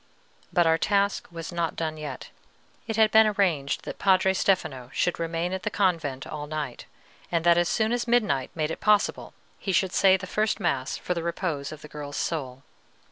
[0.51, 2.31] But our task was not done yet.
[2.87, 6.85] It had been arranged that Padre Stefano should remain at the convent all night,
[7.31, 10.97] and that as soon as midnight made it possible he should say the first mass
[10.97, 12.63] for the repose of the girl's soul.